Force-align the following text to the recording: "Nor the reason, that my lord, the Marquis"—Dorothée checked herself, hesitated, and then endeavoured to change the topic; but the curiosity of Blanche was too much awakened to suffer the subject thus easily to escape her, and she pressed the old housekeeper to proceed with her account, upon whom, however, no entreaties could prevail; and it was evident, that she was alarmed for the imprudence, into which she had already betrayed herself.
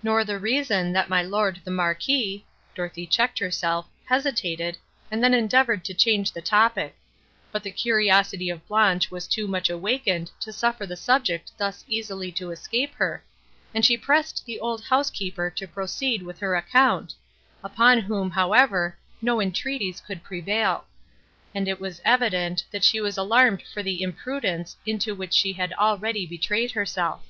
"Nor 0.00 0.22
the 0.22 0.38
reason, 0.38 0.92
that 0.92 1.08
my 1.08 1.22
lord, 1.24 1.60
the 1.64 1.72
Marquis"—Dorothée 1.72 3.10
checked 3.10 3.40
herself, 3.40 3.88
hesitated, 4.04 4.78
and 5.10 5.24
then 5.24 5.34
endeavoured 5.34 5.84
to 5.86 5.92
change 5.92 6.30
the 6.30 6.40
topic; 6.40 6.94
but 7.50 7.64
the 7.64 7.72
curiosity 7.72 8.48
of 8.48 8.64
Blanche 8.68 9.10
was 9.10 9.26
too 9.26 9.48
much 9.48 9.68
awakened 9.68 10.30
to 10.38 10.52
suffer 10.52 10.86
the 10.86 10.94
subject 10.96 11.50
thus 11.58 11.84
easily 11.88 12.30
to 12.30 12.52
escape 12.52 12.94
her, 12.94 13.24
and 13.74 13.84
she 13.84 13.96
pressed 13.96 14.46
the 14.46 14.60
old 14.60 14.84
housekeeper 14.84 15.50
to 15.56 15.66
proceed 15.66 16.22
with 16.22 16.38
her 16.38 16.54
account, 16.54 17.14
upon 17.64 17.98
whom, 17.98 18.30
however, 18.30 18.96
no 19.20 19.40
entreaties 19.42 20.00
could 20.00 20.22
prevail; 20.22 20.84
and 21.56 21.66
it 21.66 21.80
was 21.80 22.00
evident, 22.04 22.62
that 22.70 22.84
she 22.84 23.00
was 23.00 23.18
alarmed 23.18 23.64
for 23.74 23.82
the 23.82 24.00
imprudence, 24.00 24.76
into 24.86 25.12
which 25.12 25.34
she 25.34 25.54
had 25.54 25.72
already 25.72 26.24
betrayed 26.24 26.70
herself. 26.70 27.24